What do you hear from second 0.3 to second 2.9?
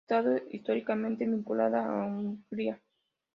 históricamente vinculada a Hungría.